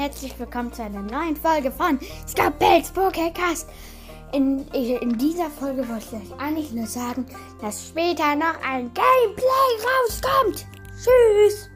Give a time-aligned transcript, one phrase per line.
[0.00, 3.66] herzlich willkommen zu einer neuen Folge von Skapels Pokécast.
[4.32, 7.26] In, äh, in dieser Folge wollte ich euch eigentlich nur sagen,
[7.60, 9.68] dass später noch ein Gameplay
[10.08, 10.66] rauskommt.
[10.96, 11.69] Tschüss!